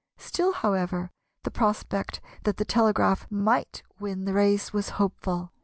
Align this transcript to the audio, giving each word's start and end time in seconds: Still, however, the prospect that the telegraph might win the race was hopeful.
Still, 0.17 0.53
however, 0.53 1.11
the 1.43 1.51
prospect 1.51 2.21
that 2.41 2.57
the 2.57 2.65
telegraph 2.65 3.29
might 3.29 3.83
win 3.99 4.25
the 4.25 4.33
race 4.33 4.73
was 4.73 4.89
hopeful. 4.97 5.53